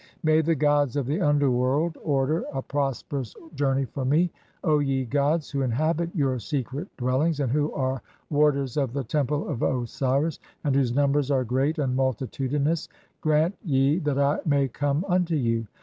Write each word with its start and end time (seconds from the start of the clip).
(43) 0.23 0.33
May 0.33 0.41
the 0.41 0.55
gods 0.55 0.95
of 0.95 1.05
the 1.05 1.21
underworld 1.21 1.95
[order] 2.03 2.43
"a 2.51 2.61
prosperous 2.63 3.35
journey 3.53 3.85
for 3.85 4.03
me! 4.03 4.31
O 4.63 4.79
ye 4.79 5.05
gods 5.05 5.51
who 5.51 5.61
inhabit 5.61 6.09
your 6.15 6.39
"secret 6.39 6.87
dwellings, 6.97 7.39
and 7.39 7.51
who 7.51 7.71
are 7.73 8.01
warders 8.31 8.77
of 8.77 8.93
the 8.93 9.03
Temple 9.03 9.47
of 9.47 9.61
Osiris, 9.61 10.39
"and 10.63 10.75
whose 10.75 10.91
numbers 10.95 11.29
are 11.29 11.43
great 11.43 11.77
and 11.77 11.95
multitudinous, 11.95 12.89
grant 13.21 13.53
ye 13.63 13.99
(44) 13.99 14.11
"that 14.15 14.23
I 14.25 14.39
may 14.49 14.67
come 14.67 15.05
unto 15.07 15.35
you. 15.35 15.67